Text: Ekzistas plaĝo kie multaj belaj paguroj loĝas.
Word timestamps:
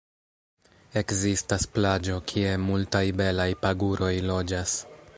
Ekzistas 1.01 1.69
plaĝo 1.77 2.17
kie 2.33 2.57
multaj 2.65 3.05
belaj 3.23 3.49
paguroj 3.67 4.15
loĝas. 4.33 4.79